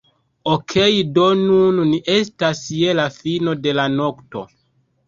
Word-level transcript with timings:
Okej 0.53 0.95
do 1.17 1.27
nun 1.43 1.83
ni 1.91 2.01
estas 2.15 2.65
je 2.81 2.99
la 3.03 3.07
fino 3.21 3.57
de 3.69 3.79
la 3.83 3.89
nokto 4.03 4.49